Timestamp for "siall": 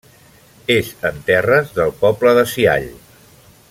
2.55-2.93